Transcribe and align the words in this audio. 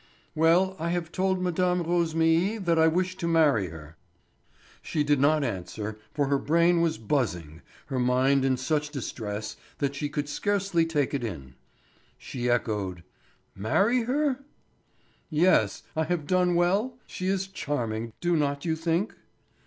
"Well, 0.33 0.75
I 0.79 0.89
have 0.89 1.11
told 1.11 1.39
Mme. 1.43 1.83
Rosémilly 1.83 2.65
that 2.65 2.79
I 2.79 2.87
wish 2.87 3.17
to 3.17 3.27
marry 3.27 3.67
her." 3.67 3.97
She 4.81 5.03
did 5.03 5.19
not 5.19 5.43
answer, 5.43 5.99
for 6.11 6.25
her 6.25 6.39
brain 6.39 6.81
was 6.81 6.97
buzzing, 6.97 7.61
her 7.85 7.99
mind 7.99 8.43
in 8.43 8.57
such 8.57 8.89
distress 8.89 9.57
that 9.77 9.93
she 9.93 10.09
could 10.09 10.27
scarcely 10.27 10.87
take 10.87 11.13
it 11.13 11.23
in. 11.23 11.53
She 12.17 12.49
echoed: 12.49 13.03
"Marry 13.55 14.01
her?" 14.05 14.39
"Yes. 15.29 15.83
Have 15.95 16.11
I 16.21 16.25
done 16.25 16.55
well? 16.55 16.97
She 17.05 17.27
is 17.27 17.45
charming, 17.47 18.11
do 18.21 18.35
not 18.35 18.65
you 18.65 18.75
think?" 18.75 19.13